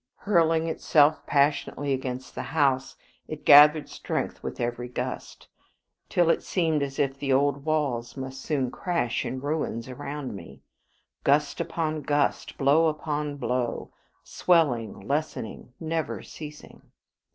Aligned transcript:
Hurling 0.15 0.65
itself 0.67 1.23
passionately 1.27 1.93
against 1.93 2.33
the 2.33 2.41
house, 2.41 2.95
it 3.27 3.45
gathered 3.45 3.87
strength 3.87 4.41
with 4.41 4.59
every 4.59 4.87
gust, 4.89 5.47
till 6.09 6.31
it 6.31 6.41
seemed 6.41 6.81
as 6.81 6.97
if 6.97 7.19
the 7.19 7.31
old 7.31 7.65
walls 7.65 8.17
must 8.17 8.41
soon 8.41 8.71
crash 8.71 9.23
in 9.25 9.41
ruins 9.41 9.91
round 9.91 10.35
me. 10.35 10.63
Gust 11.23 11.61
upon 11.61 12.01
gust; 12.01 12.57
blow 12.57 12.87
upon 12.87 13.37
blow; 13.37 13.93
swelling, 14.23 15.01
lessening, 15.07 15.71
never 15.79 16.23
ceasing. 16.23 16.81